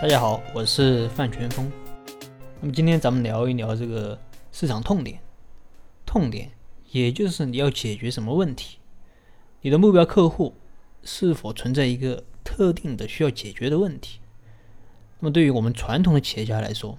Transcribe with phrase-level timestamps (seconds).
[0.00, 1.70] 大家好，我是范全峰。
[2.58, 4.18] 那么今天咱们聊一聊这个
[4.50, 5.20] 市场痛点。
[6.06, 6.52] 痛点，
[6.90, 8.78] 也就是你要解决什么问题，
[9.60, 10.54] 你的目标客户
[11.02, 14.20] 是否存在一个特定的需要解决的问题。
[15.18, 16.96] 那么对于我们传统的企业家来说，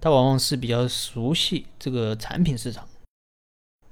[0.00, 2.88] 他往往是比较熟悉这个产品市场，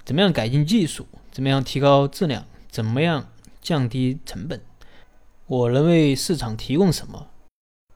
[0.05, 3.27] 怎么样改进技术，怎么样提高质量，怎么样
[3.61, 4.61] 降低成本，
[5.47, 7.27] 我能为市场提供什么？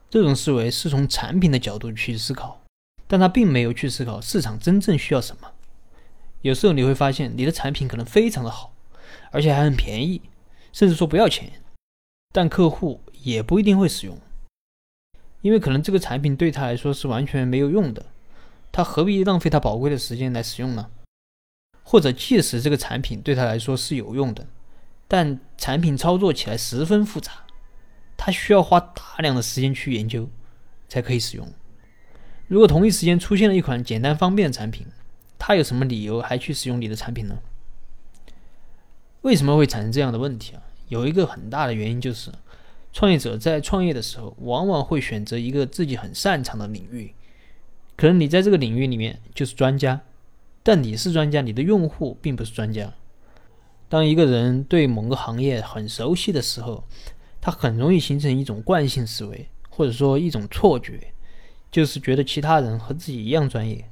[0.08, 2.62] 这种思维是从产品的角度去思考，
[3.06, 5.52] 但他并没有去思考市场真正需要什么。
[6.42, 8.72] 有时候你会发现，你的产品可能非常的好，
[9.32, 10.22] 而且还很便宜，
[10.72, 11.62] 甚至说不要钱，
[12.32, 14.16] 但客户也不一定会使用，
[15.42, 18.06] 因为可能这个产品对他来说是完全没有用的，
[18.70, 20.90] 他何必浪费他宝贵的时间来使用呢？
[21.82, 24.46] 或者，即使这个产品对他来说是有用的，
[25.06, 27.32] 但产品操作起来十分复杂。
[28.16, 30.28] 他需要花大大量的时间去研究，
[30.88, 31.50] 才可以使用。
[32.48, 34.86] 如果同一时间出现了一款简单方便的产品，
[35.38, 37.38] 他有什么理由还去使用你的产品呢？
[39.22, 40.62] 为什么会产生这样的问题啊？
[40.88, 42.30] 有一个很大的原因就是，
[42.92, 47.14] 创业者在创业的时候，往往会选择一个自己很擅长的领域。
[47.96, 50.02] 可能你在这个领域里面就是专家，
[50.62, 52.92] 但你是专家，你的用户并不是专家。
[53.88, 56.84] 当一个人对某个行业很熟悉的时候，
[57.46, 61.14] 他很容易形成一种惯性思维，或者说一种错觉，
[61.70, 63.88] 就是觉得其他人和自己一样专业。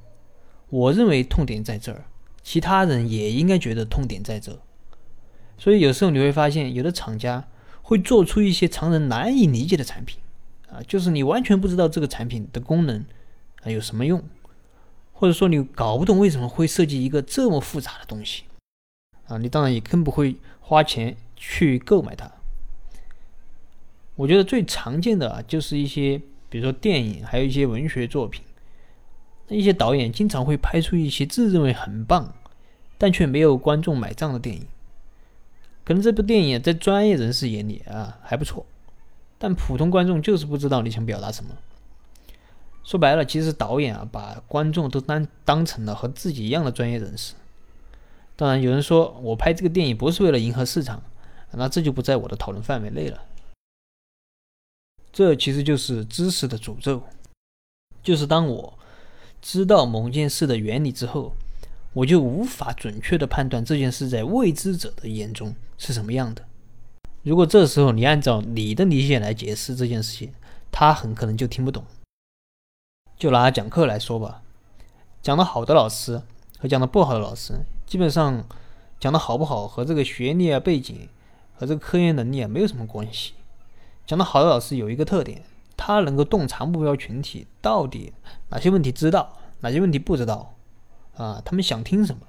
[0.70, 2.06] 我认为痛点在这儿，
[2.42, 4.60] 其他人也应该觉得痛点在这。
[5.56, 7.46] 所以有时候你会发现，有的厂家
[7.80, 10.18] 会做出一些常人难以理解的产品，
[10.68, 13.06] 啊，就是你完全不知道这个产品的功能
[13.62, 14.20] 啊有什么用，
[15.12, 18.42] 或者说你搞不懂为什么会设计一个这么复杂的东西，
[19.28, 22.28] 啊，你当然也更不会花钱去购买它。
[24.16, 28.44] 我觉得最常见的啊，就是一些，比如说电影，还有一些文学作品。
[29.48, 32.34] 那一些导演经常会拍出一些自认为很棒，
[32.96, 34.66] 但却没有观众买账的电影。
[35.84, 38.64] 可能这部电影在专业人士眼里啊还不错，
[39.36, 41.50] 但普通观众就是不知道你想表达什么。
[42.84, 47.34] 说白了，其实导演啊把观众都当当成了和自己一样的专业人士。
[48.36, 51.02] 当然，有人说我拍这个电影不是为了迎合市场，
[51.52, 53.20] 那这就不在我的讨论范围内了。
[55.14, 57.00] 这其实就是知识的诅咒，
[58.02, 58.76] 就是当我
[59.40, 61.32] 知道某件事的原理之后，
[61.92, 66.44] 我就无法准确的判断这件事在未知者的眼中是什么样的。
[67.22, 70.32] 如果这时候你按照你的理解来解释这件事情，
[70.72, 71.84] 他很可能就听不懂。
[73.16, 74.42] 就拿讲课来说吧，
[75.22, 76.20] 讲的好的老师
[76.58, 77.54] 和讲的不好的老师，
[77.86, 78.44] 基本上
[78.98, 81.08] 讲的好不好和这个学历啊、背景
[81.54, 83.34] 和这个科研能力啊没有什么关系。
[84.06, 85.42] 讲的好的老师有一个特点，
[85.76, 88.12] 他能够洞察目标群体到底
[88.50, 90.54] 哪些问题知道，哪些问题不知道，
[91.16, 92.22] 啊，他们想听什么。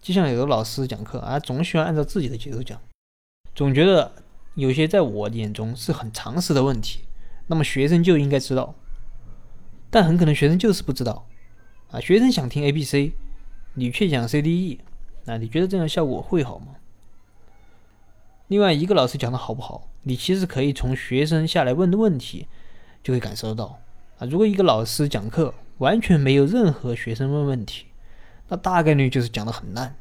[0.00, 2.80] 就像有的老师讲课啊，总喜欢按照自己的节奏讲，
[3.54, 4.12] 总觉得
[4.54, 7.00] 有些在我眼中是很常识的问题，
[7.48, 8.74] 那么学生就应该知道，
[9.90, 11.26] 但很可能学生就是不知道，
[11.90, 13.12] 啊，学生想听 A、B、C，
[13.74, 14.80] 你却讲 C、D、E，
[15.24, 16.76] 那你觉得这样效果会好吗？
[18.48, 22.46] 另外一个老师讲的好不好，你其实可以从学生下来问的问题
[23.02, 23.80] 就会感受到
[24.18, 24.26] 啊。
[24.26, 27.86] 如果一个老师讲课完全没有任何学生问问题，
[28.48, 29.96] 那大概率就是讲的很烂，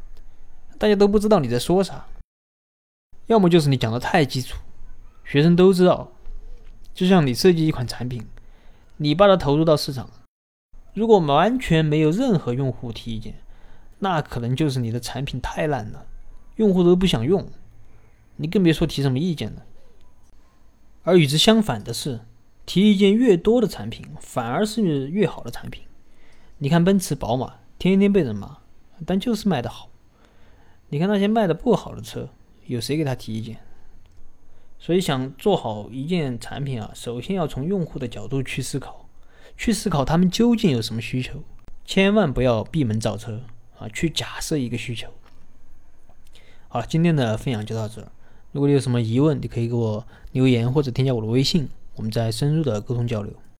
[0.77, 2.05] 大家都不知道你在说啥。
[3.25, 4.59] 要么就是你讲的太基础，
[5.23, 6.11] 学生都知道。
[6.93, 8.25] 就像你设计一款产品，
[8.97, 10.07] 你把它投入到市场，
[10.93, 13.41] 如果完全没有任何用户提意见，
[13.97, 16.05] 那可能就是你的产品太烂了，
[16.57, 17.49] 用户都不想用。
[18.37, 19.65] 你更别说提什么意见了。
[21.03, 22.21] 而与之相反的是，
[22.65, 25.83] 提意见越多的产品，反而是越好的产品。
[26.57, 28.57] 你看奔驰、宝马，天天被人骂，
[29.05, 29.89] 但就是卖的好。
[30.89, 32.29] 你看那些卖的不好的车，
[32.65, 33.59] 有谁给他提意见？
[34.77, 39.07] 所以，想做好一件产品啊，首先要从用户的角度去思考，
[39.57, 41.43] 去思考他们究竟有什么需求，
[41.85, 43.41] 千万不要闭门造车
[43.79, 45.09] 啊，去假设一个需求。
[46.67, 48.11] 好了，今天的分享就到这儿。
[48.55, 53.33] 如果你有什么疑问，你可以给我留言或者添加我的微信，我们再深入的沟通交流。